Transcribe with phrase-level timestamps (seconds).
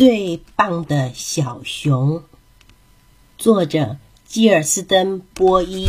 [0.00, 2.22] 最棒的小熊，
[3.36, 5.88] 作者基尔斯登·波伊。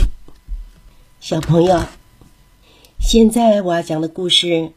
[1.21, 1.85] 小朋友，
[2.99, 4.73] 现在我要讲的故事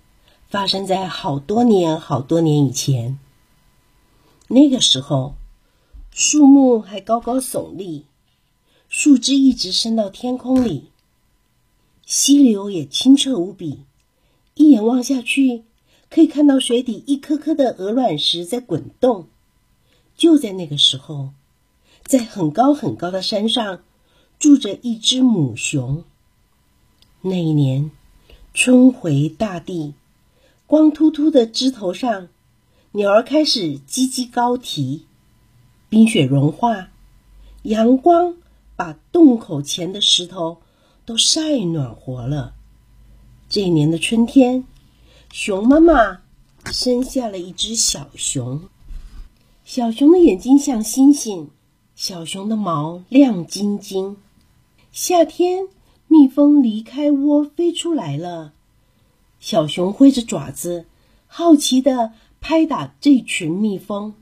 [0.48, 3.18] 发生在好多年、好多年以前。
[4.46, 5.35] 那个时候，
[6.12, 8.04] 树木还高高耸立，
[8.88, 10.90] 树枝一直伸到天空里，
[12.06, 13.80] 溪流也清澈无比，
[14.54, 15.64] 一眼望下去。
[16.15, 19.27] 可以看到水底一颗颗的鹅卵石在滚动。
[20.16, 21.30] 就在那个时候，
[22.04, 23.80] 在很高很高的山上，
[24.38, 26.04] 住着一只母熊。
[27.20, 27.90] 那一年，
[28.52, 29.95] 春回大地，
[30.68, 32.28] 光秃秃的枝头上，
[32.92, 35.06] 鸟儿开始叽叽高啼。
[35.88, 36.90] 冰雪融化，
[37.65, 38.37] 阳光
[38.76, 40.59] 把洞口前的石头
[41.04, 42.54] 都晒暖和了。
[43.48, 44.65] 这一年的春天。
[45.37, 46.20] 熊妈妈
[46.66, 48.69] 生下了一只小熊，
[49.65, 51.51] 小熊的眼睛像星星，
[51.97, 54.16] 小熊的毛亮晶晶。
[54.93, 55.66] 夏天，
[56.07, 58.52] 蜜蜂离开窝飞出来了，
[59.41, 60.87] 小熊挥着爪子，
[61.26, 64.15] 好奇的拍打这群蜜蜂。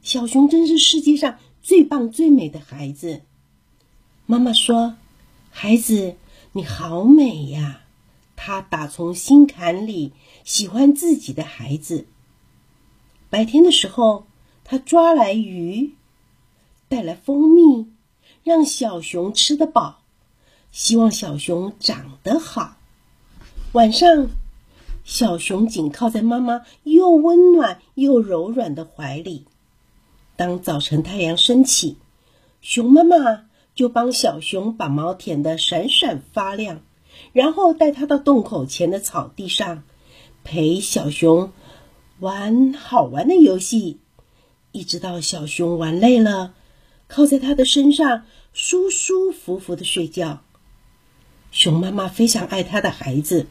[0.00, 3.20] 小熊真是世界上最棒最美的孩子。
[4.24, 4.96] 妈妈说
[5.52, 6.16] ：“孩子，
[6.52, 7.82] 你好美呀。”
[8.46, 10.12] 他打从心坎里
[10.44, 12.06] 喜欢自己的孩子。
[13.28, 14.24] 白天的时候，
[14.62, 15.94] 他抓来鱼，
[16.88, 17.88] 带来蜂蜜，
[18.44, 19.98] 让小熊吃得饱，
[20.70, 22.76] 希望小熊长得好。
[23.72, 24.28] 晚上，
[25.02, 29.44] 小熊紧靠在妈妈又温暖又柔软的怀里。
[30.36, 31.96] 当早晨太阳升起，
[32.60, 36.80] 熊妈妈就帮小熊把毛舔得闪闪发亮。
[37.32, 39.82] 然后带他到洞口前的草地上，
[40.44, 41.52] 陪小熊
[42.20, 44.00] 玩好玩的游戏，
[44.72, 46.54] 一直到小熊玩累了，
[47.08, 50.42] 靠在他的身上舒舒服服的睡觉。
[51.50, 53.46] 熊妈妈非常爱他的孩子，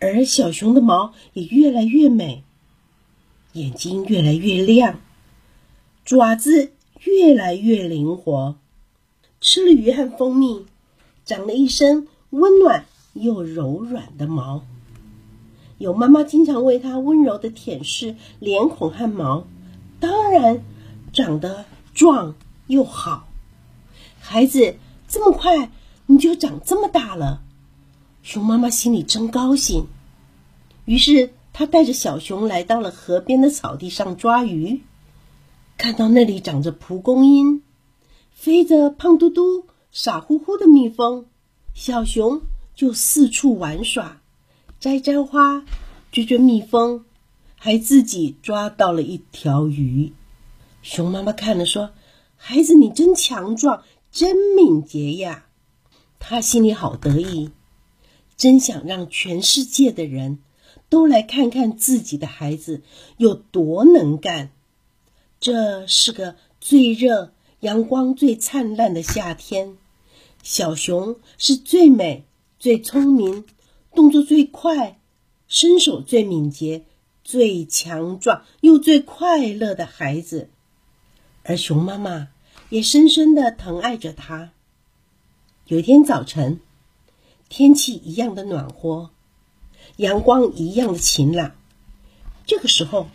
[0.00, 2.44] 而小熊的毛也越来越美，
[3.52, 5.00] 眼睛越来越亮，
[6.04, 8.56] 爪子越来越灵活，
[9.40, 10.66] 吃了鱼和蜂蜜，
[11.24, 12.08] 长了一身。
[12.34, 14.64] 温暖又柔软的毛，
[15.78, 19.46] 有妈妈经常为它温柔的舔舐脸孔和毛，
[20.00, 20.64] 当然
[21.12, 22.34] 长得壮
[22.66, 23.28] 又好。
[24.18, 24.74] 孩子
[25.06, 25.70] 这么快
[26.06, 27.40] 你就长这么大了，
[28.24, 29.86] 熊妈妈心里真高兴。
[30.86, 34.80] 于是她带着小熊来到了河边的草地上抓鱼，
[35.78, 37.62] 看到那里长着蒲公英，
[38.32, 41.26] 飞着胖嘟嘟、傻乎乎的蜜蜂。
[41.74, 42.42] 小熊
[42.76, 44.22] 就四处玩耍，
[44.78, 45.64] 摘摘花，
[46.12, 47.04] 追追蜜蜂，
[47.56, 50.12] 还自己抓到了一条鱼。
[50.82, 51.90] 熊妈妈看了说
[52.36, 55.46] ：“孩子，你真强壮，真敏捷呀！”
[56.20, 57.50] 他心里好得意，
[58.36, 60.38] 真想让全世界的人
[60.88, 62.82] 都来看看自己的孩子
[63.16, 64.50] 有多能干。
[65.40, 69.76] 这是个最热、阳光最灿烂的夏天。
[70.44, 72.26] 小熊是最美、
[72.58, 73.46] 最聪明、
[73.94, 75.00] 动作最快、
[75.48, 76.84] 身手最敏捷、
[77.24, 80.50] 最强壮又最快乐的孩子，
[81.44, 82.28] 而熊妈妈
[82.68, 84.52] 也深深的疼爱着它。
[85.66, 86.60] 有一天早晨，
[87.48, 89.08] 天气一样的暖和，
[89.96, 91.52] 阳光一样的晴朗。
[92.44, 93.08] 这个时候，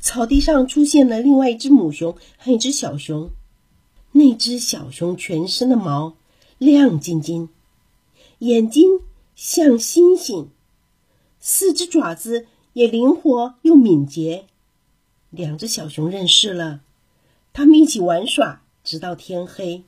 [0.00, 3.30] 草地上出现了另外一只母熊和一只小熊。
[4.12, 6.14] 那只小熊全身的毛。
[6.60, 7.48] 亮晶晶，
[8.40, 9.00] 眼睛
[9.34, 10.50] 像星星，
[11.40, 14.44] 四只爪子也灵活又敏捷。
[15.30, 16.80] 两只小熊认识了，
[17.54, 19.84] 他们一起玩耍，直到天黑。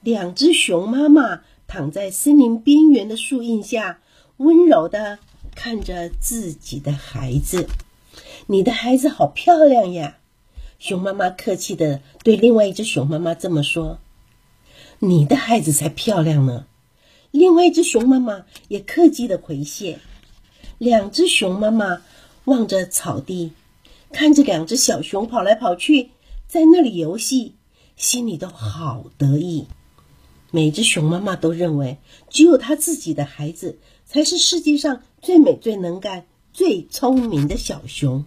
[0.00, 4.00] 两只熊妈妈躺在森林边缘的树荫下，
[4.38, 5.20] 温柔的
[5.54, 7.68] 看着自己的孩子。
[8.48, 10.18] 你的孩子好漂亮呀！
[10.80, 14.00] 熊妈妈客气的对另外一只熊妈妈这么说。
[15.04, 16.66] 你的孩子才漂亮呢。
[17.32, 19.98] 另外一只熊妈妈也客气的回谢。
[20.78, 22.02] 两只熊妈妈
[22.44, 23.50] 望着草地，
[24.12, 26.10] 看着两只小熊跑来跑去，
[26.46, 27.56] 在那里游戏，
[27.96, 29.66] 心里都好得意。
[30.52, 31.98] 每只熊妈妈都认为，
[32.30, 38.24] 只有他自己的孩子才是世界上最美、最能干、最聪明的小熊。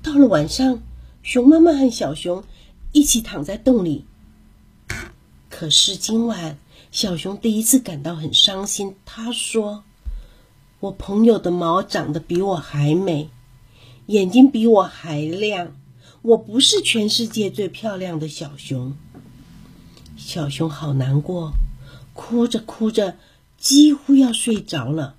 [0.00, 0.80] 到了晚上，
[1.24, 2.44] 熊妈妈和小熊
[2.92, 4.04] 一起躺在洞里。
[5.62, 6.58] 可是今晚，
[6.90, 8.96] 小熊第一次感到很伤心。
[9.04, 9.84] 他说
[10.80, 13.30] ：“我朋友的毛长得比我还美，
[14.06, 15.76] 眼睛比我还亮，
[16.22, 18.96] 我不是全世界最漂亮的小熊。”
[20.18, 21.52] 小熊好难过，
[22.12, 23.16] 哭着哭着，
[23.56, 25.14] 几乎要睡着了。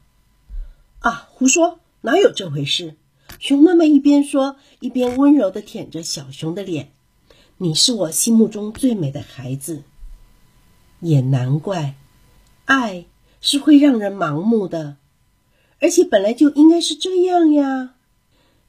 [0.99, 2.97] 啊，胡说，哪有这回事？
[3.39, 6.91] 熊妈妈一边说，一边温柔的舔着小熊的脸。
[7.59, 9.83] 你是我心目中最美的孩子。
[11.03, 11.95] 也难怪，
[12.65, 13.05] 爱
[13.39, 14.97] 是会让人盲目的，
[15.79, 17.95] 而且本来就应该是这样呀。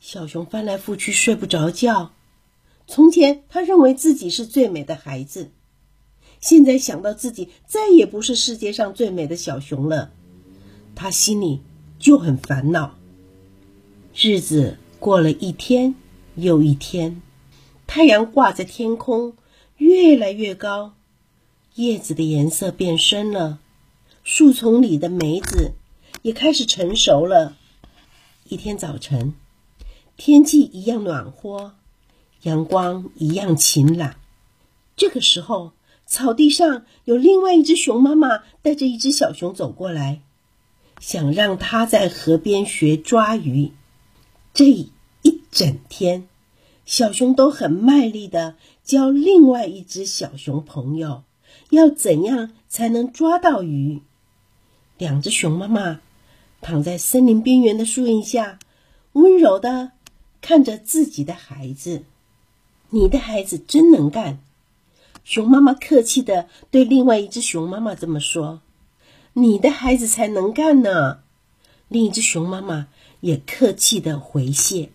[0.01, 2.13] 小熊翻来覆去睡不着觉。
[2.87, 5.51] 从前他认为自己是最美的孩子，
[6.41, 10.13] 现在想到自己再也不是世界上最美的小熊了，
[10.95, 11.63] 他心里
[11.99, 12.97] 就很烦恼。
[14.15, 15.95] 日子过了一天
[16.35, 17.23] 又一天，
[17.87, 19.35] 太阳挂在天空，
[19.79, 20.95] 越来越高，
[21.76, 23.59] 叶子的颜色变深了，
[24.23, 25.73] 树丛里的梅子
[26.23, 27.56] 也开始成熟了。
[28.49, 29.35] 一天早晨，
[30.17, 31.75] 天气一样暖和，
[32.43, 34.15] 阳光一样晴朗。
[34.94, 35.73] 这个时候，
[36.06, 40.20] 草地上有另外一只熊妈妈带着一只小熊走过来，
[41.00, 43.73] 想让它在河边学抓鱼。
[44.53, 44.93] 这一
[45.50, 46.29] 整天，
[46.87, 48.55] 小熊都很卖力的
[48.85, 51.25] 教另外一只小熊朋友
[51.71, 54.03] 要怎样才能抓到鱼。
[54.99, 56.01] 两只熊妈妈
[56.61, 58.59] 躺在森林边缘的树荫下，
[59.13, 59.93] 温柔的
[60.41, 62.05] 看着自己的孩子。
[62.91, 64.39] 你的孩子真能干，
[65.25, 68.61] 熊妈妈客气的对另外一只熊妈妈这么说。
[69.33, 71.21] 你的孩子才能干呢。
[71.89, 72.89] 另一只熊妈妈。
[73.21, 74.91] 也客气的回谢。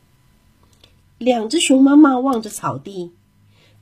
[1.18, 3.12] 两只熊妈妈望着草地，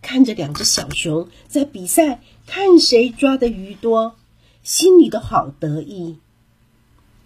[0.01, 4.15] 看着两只小熊在比赛，看谁抓的鱼多，
[4.63, 6.17] 心里都好得意。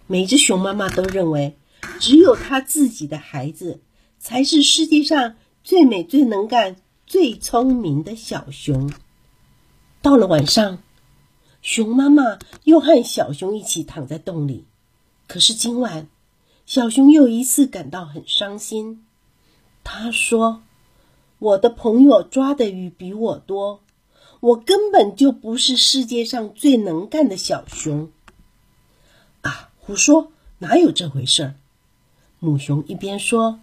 [0.08, 1.56] 每只熊妈妈都认为，
[1.98, 3.80] 只有他自己的孩子
[4.18, 6.76] 才是世界上最美、最能干、
[7.06, 8.92] 最聪明的小熊。
[10.02, 10.82] 到了晚上，
[11.62, 14.66] 熊妈妈又和小熊一起躺在洞里，
[15.28, 16.08] 可是今晚。
[16.66, 19.04] 小熊又一次感到很伤心。
[19.84, 20.62] 他说
[21.40, 23.80] ：“我的朋友抓的鱼比我多，
[24.42, 28.10] 我根本就不是世界上最能干的小熊。”
[29.42, 31.54] 啊，胡说，哪有这回事儿？
[32.40, 33.60] 母熊一边说，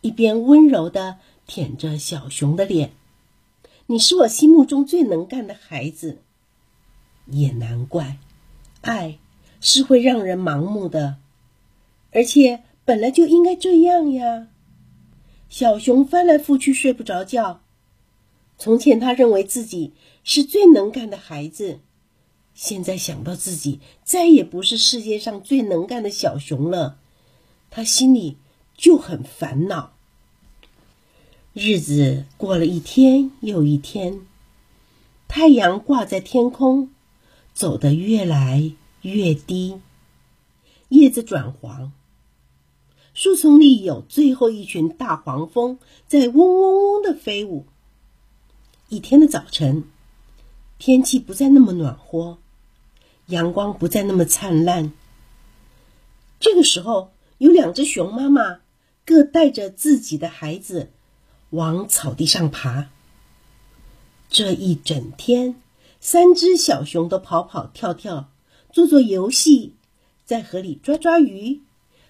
[0.00, 2.92] 一边温柔的舔着小熊的脸。
[3.86, 6.18] “你是我心目中最能干的孩子。”
[7.26, 8.18] 也难怪，
[8.80, 9.18] 爱
[9.60, 11.16] 是会让人盲目的。
[12.12, 14.46] 而且本来就应该这样呀！
[15.48, 17.60] 小熊翻来覆去睡不着觉。
[18.58, 19.92] 从前他认为自己
[20.24, 21.80] 是最能干的孩子，
[22.54, 26.98] 现在想到自己再也不是世界上最能干的小熊了，
[27.70, 28.36] 他心里
[28.76, 29.94] 就很烦恼。
[31.54, 34.20] 日子过了一天又一天，
[35.28, 36.90] 太阳挂在天空，
[37.52, 38.72] 走得越来
[39.02, 39.80] 越低，
[40.88, 41.92] 叶子转黄。
[43.12, 47.66] 树丛里有最后一群大黄蜂在嗡嗡嗡的飞舞。
[48.88, 49.84] 一天的早晨，
[50.84, 52.38] 天气不再那么暖和，
[53.26, 54.92] 阳光不再那么灿烂。
[56.40, 58.58] 这个时候，有两只熊妈妈
[59.06, 60.90] 各带着自己的孩子
[61.50, 62.90] 往草地上爬。
[64.28, 65.54] 这一整天，
[66.00, 68.32] 三只小熊都跑跑跳跳，
[68.72, 69.76] 做做游戏，
[70.24, 71.60] 在河里抓抓鱼。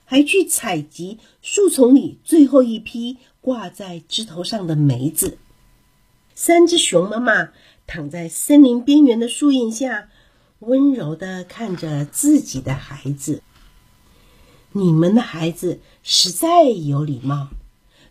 [0.07, 5.37] 还去采集树丛里最后一批挂在枝头上的梅子。
[6.35, 7.50] 三只熊妈妈
[7.93, 10.09] 躺在森林边缘的树荫下，
[10.61, 13.43] 温柔的看着自己的孩子。
[14.73, 17.51] 你们的孩子实在有礼貌。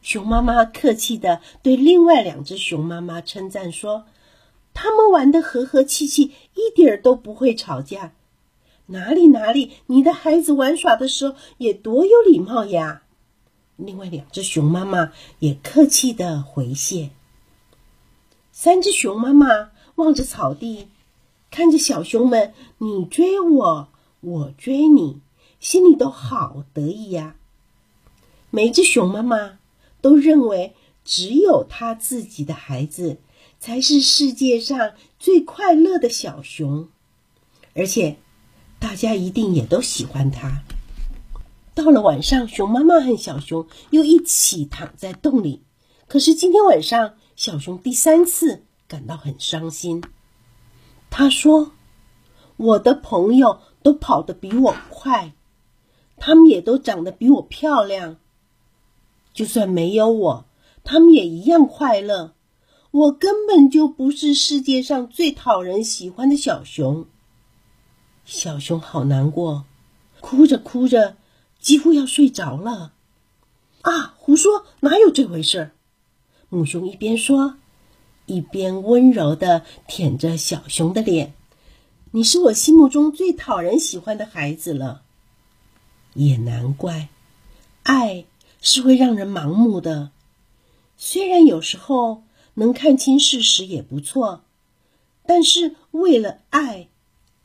[0.03, 4.05] 熊妈妈客气的对另外两只熊妈妈称赞说
[4.75, 8.13] ：“他们玩的和和气气，一点儿都不会吵架。”
[8.85, 13.01] 哪里哪里，你的孩子玩耍的时候也多有礼貌呀！
[13.77, 17.09] 另外两只熊妈妈也客气的回谢。
[18.51, 19.70] 三只熊妈妈
[20.01, 20.89] 望着草地，
[21.49, 23.87] 看着小熊们你追我，
[24.19, 25.21] 我追你，
[25.61, 27.35] 心里都好得意呀。
[28.49, 29.59] 每只熊妈妈
[30.01, 33.19] 都认为，只有他自己的孩子
[33.59, 36.89] 才是世界上最快乐的小熊，
[37.73, 38.17] 而且。
[38.81, 40.63] 大家一定也都喜欢它。
[41.75, 45.61] 到了晚上，熊妈妈和小熊又一起躺在洞里。
[46.07, 50.03] 可是今天晚上，小熊第三次感到很伤心。
[51.09, 51.71] 他说
[52.57, 55.33] ：“我的朋友都跑得比我快，
[56.17, 58.17] 他们也都长得比我漂亮。
[59.33, 60.45] 就算没有我，
[60.83, 62.33] 他们也一样快乐。
[62.91, 67.05] 我根本就不是世界上最讨人喜欢的小熊。
[68.25, 69.63] 小熊好难过，
[70.19, 71.15] 哭着哭着，
[71.61, 72.91] 几乎要睡着了。
[73.83, 75.71] 啊，胡说，哪有这回事？
[76.49, 77.55] 母熊一边说，
[78.25, 81.33] 一边温柔的舔着小熊的脸。
[82.11, 85.03] 你是我心目中最讨人喜欢的孩子了。
[86.13, 87.07] 也难怪，
[87.83, 88.25] 爱
[88.61, 90.11] 是会让人盲目的。
[90.97, 92.23] 虽然有时候
[92.55, 94.43] 能看清事实也不错，
[95.25, 96.89] 但是为了爱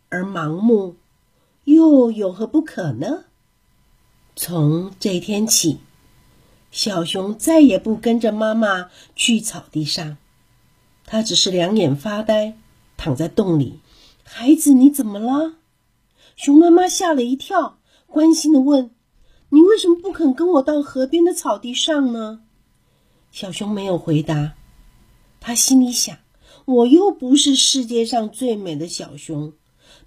[0.09, 0.97] 而盲目，
[1.65, 3.25] 又有何不可呢？
[4.35, 5.79] 从这天起，
[6.71, 10.19] 小熊再也不跟着妈妈去草地上，
[11.07, 12.59] 它只是两眼发呆，
[12.97, 13.79] 躺在洞里。
[14.25, 15.55] 孩子，你怎么了？
[16.35, 18.91] 熊妈妈吓了一跳，关心的问
[19.51, 22.41] ：“你为什么不肯跟我到河边的草地上呢？”
[23.31, 24.55] 小熊没有回答，
[25.41, 26.19] 他心里想
[26.67, 29.53] ：“我又不是世界上最美的小熊，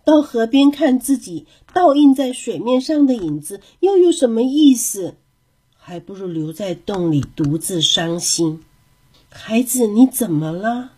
[0.03, 5.15] 到河边看自己倒映在水面上的影子又有什么意思？
[5.77, 8.63] 还不如留在洞里独自伤心。”
[9.30, 10.94] 孩子，你怎么了？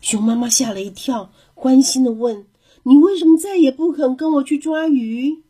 [0.00, 1.30] 熊妈妈吓了一跳。
[1.54, 2.46] 关心的问
[2.84, 5.42] ：“你为什么再也不肯跟我去抓鱼？”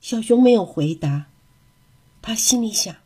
[0.00, 1.26] 小熊没有回答。
[2.20, 2.96] 他心里想：“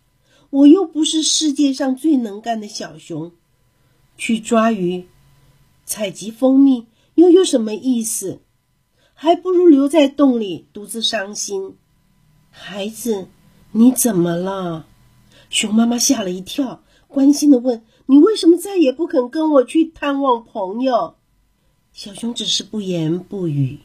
[0.48, 3.32] 我又不是世界上最能干的小熊，
[4.16, 5.06] 去抓鱼、
[5.84, 8.40] 采集蜂蜜又有什么意思？
[9.12, 11.76] 还不如留在洞里独自伤心。”
[12.50, 13.28] 孩子，
[13.72, 14.86] 你怎么了？
[15.50, 21.16] 熊妈妈吓了一跳，关心的问：“你为什么再也不肯跟我去探望朋友？”
[21.92, 23.78] 小熊只是不言不语，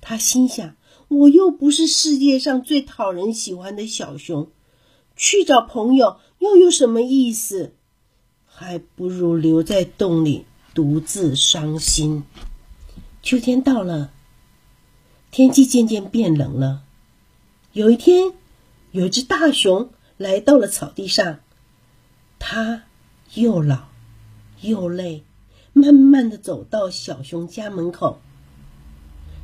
[0.00, 0.76] 他心想
[1.08, 4.50] ：“我又不是世界上最讨人喜欢的小熊，
[5.16, 7.74] 去找朋友又有什么意思？
[8.46, 12.24] 还不如留在洞里独自伤心。”
[13.22, 14.12] 秋天到了，
[15.30, 16.82] 天气渐渐变冷了。
[17.72, 18.32] 有一天，
[18.92, 21.40] 有只大熊来到了草地上，
[22.38, 22.84] 它
[23.34, 23.88] 又老
[24.62, 25.24] 又累。
[25.74, 28.18] 慢慢的走到小熊家门口，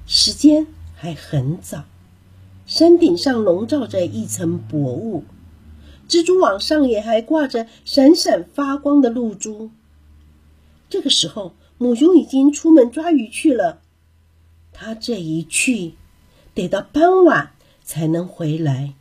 [0.05, 1.85] 时间还很早，
[2.67, 5.23] 山顶上笼罩着一层薄雾，
[6.09, 9.71] 蜘蛛网上也还挂着闪闪发光的露珠。
[10.89, 13.81] 这个时候，母熊已经出门抓鱼去了，
[14.73, 15.95] 它这一去，
[16.53, 17.53] 得到傍晚
[17.85, 18.95] 才能回来。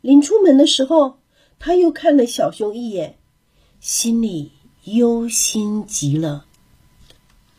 [0.00, 1.18] 临出门的时候，
[1.58, 3.18] 他又看了小熊一眼，
[3.80, 4.52] 心里。
[4.84, 6.44] 忧心极了，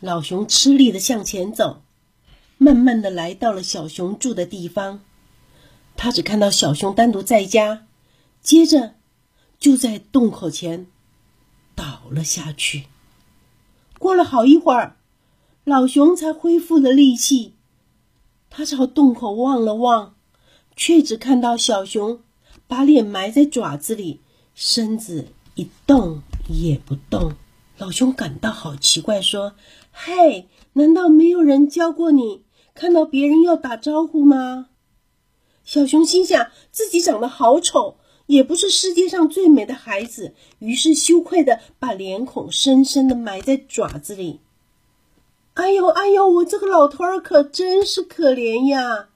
[0.00, 1.82] 老熊吃力的向前走，
[2.56, 5.00] 慢慢的来到了小熊住的地方。
[5.94, 7.86] 他只看到小熊单独在家，
[8.40, 8.94] 接着
[9.58, 10.86] 就在洞口前
[11.74, 12.86] 倒了下去。
[13.98, 14.96] 过了好一会儿，
[15.64, 17.56] 老熊才恢复了力气。
[18.48, 20.14] 他朝洞口望了望，
[20.74, 22.22] 却只看到小熊
[22.66, 24.22] 把脸埋在爪子里，
[24.54, 26.22] 身子一动。
[26.50, 27.34] 也不动，
[27.76, 29.52] 老熊感到好奇怪，说
[29.92, 32.42] ：“嘿，难道没有人教过你
[32.74, 34.70] 看到别人要打招呼吗？”
[35.62, 44.40] 小熊心想自己长得好丑，也不是世界上最美的孩子，于是羞愧的把脸孔深深的埋在爪子里。
[45.52, 49.10] 哎呦哎呦，我这个老头儿可真是可怜呀！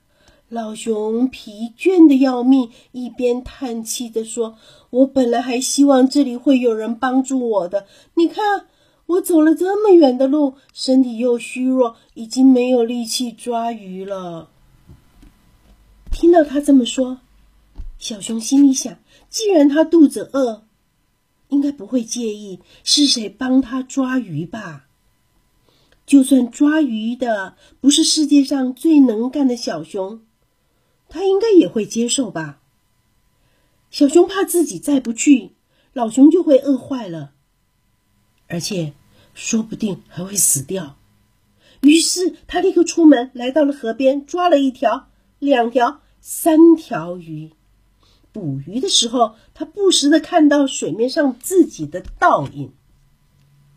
[0.52, 4.54] 老熊疲倦的要命，一边叹气的说
[4.90, 7.86] ：“我本来还希望这里会有人帮助我的。
[8.16, 8.66] 你看，
[9.06, 14.50] 我走了这么远的路，身体又虚弱，已经没有力气抓鱼了。”
[16.12, 17.20] 听到他这么说，
[17.98, 18.98] 小熊心里想：
[19.30, 20.64] 既然他肚子饿，
[21.48, 24.84] 应该不会介意是谁帮他抓鱼吧？
[26.04, 30.20] 就算抓鱼的不是世界上最能干的小熊。
[31.12, 32.58] 他应该也会接受吧。
[33.90, 35.52] 小熊怕自己再不去，
[35.92, 37.34] 老熊就会饿坏了，
[38.48, 38.94] 而且
[39.34, 40.96] 说不定还会死掉。
[41.82, 47.52] 于是他立刻出门，来到了河边，抓了一条、两条、三条鱼。
[48.32, 52.72] 捕鱼的时候，他不时的看到水面上自己的倒影。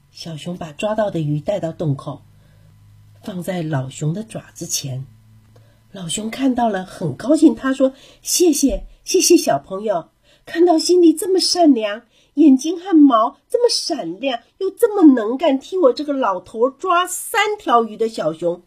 [0.09, 2.21] 小熊把抓到的鱼带到洞口，
[3.21, 5.05] 放在老熊的爪子前。
[5.95, 7.55] 老熊看到了，很高兴。
[7.55, 10.09] 他说：“谢谢，谢谢小朋友，
[10.45, 12.01] 看到心地这么善良，
[12.33, 18.61] 眼睛和毛这么闪亮，又这么能干，替我这个老头抓三条鱼的小熊，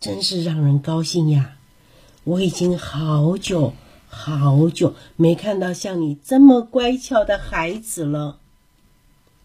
[0.00, 1.58] 真是让人高兴呀！
[2.24, 3.74] 我已经好久
[4.08, 8.38] 好久没看到像你这么乖巧的孩子了。”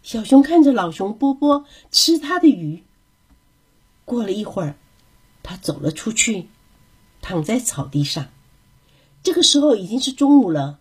[0.02, 2.84] 小熊看着老熊波波吃它的鱼。
[4.06, 4.76] 过了一会儿，
[5.42, 6.48] 它走了出去，
[7.28, 8.28] 躺在草地上。
[9.22, 10.78] 这个时候已经是中午了。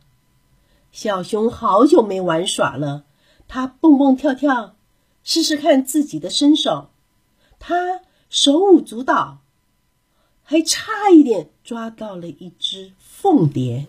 [0.94, 3.04] 小熊好久没玩耍了，
[3.50, 4.74] 它蹦蹦跳跳，
[5.26, 6.90] 试试看自己的身手。
[7.60, 8.00] 它
[8.30, 9.40] 手舞足蹈，
[10.42, 13.88] 还差一点抓到了一只凤蝶。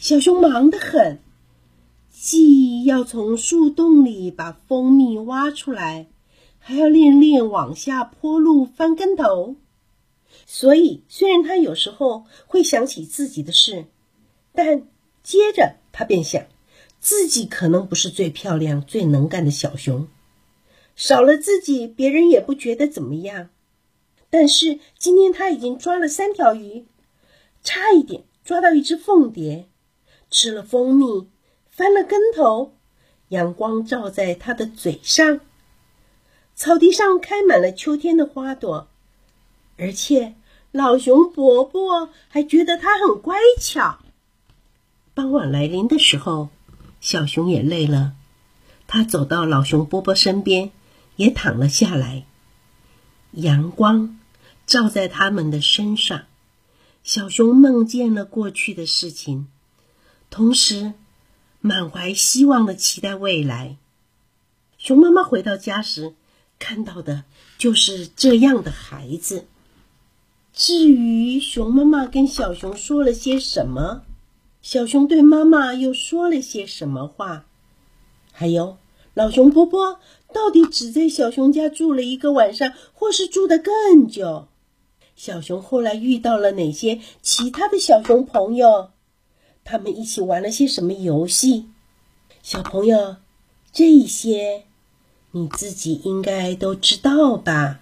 [0.00, 1.20] 小熊忙得很，
[2.10, 6.08] 既要从树洞里把蜂蜜挖出来，
[6.58, 9.54] 还要练练往下坡路翻跟头。
[10.46, 13.86] 所以，虽然他有时候会想起自己的事，
[14.52, 14.86] 但
[15.22, 16.46] 接着他便想，
[17.00, 20.08] 自己可能不是最漂亮、最能干的小熊，
[20.94, 23.50] 少了自己，别人也不觉得怎么样。
[24.30, 26.86] 但是今天他已经抓了三条鱼，
[27.62, 29.68] 差一点抓到一只凤蝶，
[30.30, 31.28] 吃了蜂蜜，
[31.70, 32.74] 翻了跟头，
[33.28, 35.40] 阳光照在他的嘴上，
[36.54, 38.88] 草地上开满了秋天的花朵。
[39.76, 40.34] 而且，
[40.70, 43.98] 老熊伯伯还觉得它很乖巧。
[45.14, 46.48] 傍晚来临的时候，
[47.00, 48.14] 小熊也累了，
[48.86, 50.72] 他走到老熊伯伯身边，
[51.16, 52.26] 也躺了下来。
[53.32, 54.18] 阳光
[54.66, 56.24] 照在他们的身上，
[57.02, 59.48] 小熊梦见了过去的事情，
[60.30, 60.94] 同时
[61.60, 63.76] 满怀希望的期待未来。
[64.78, 66.14] 熊妈妈回到家时，
[66.58, 67.24] 看到的
[67.58, 69.46] 就是这样的孩子。
[70.54, 74.02] 至于熊妈妈跟小熊说了些什么，
[74.62, 77.46] 小熊对妈妈又说了些什么话，
[78.30, 78.76] 还有
[79.14, 79.98] 老熊伯伯
[80.32, 84.46] 到底只在小熊家住了一个晚上，或是住得更久？
[85.16, 88.90] 小熊后来遇到了哪些其他的小熊朋友？
[89.64, 91.66] 他们一起玩了些什么游戏？
[92.44, 93.16] 小朋友，
[93.72, 94.66] 这些
[95.32, 97.80] 你自己应该都知道吧？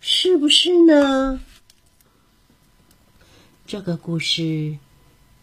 [0.00, 1.40] 是不是呢？
[3.72, 4.76] 这个故事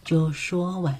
[0.04, 0.98] 就说完了。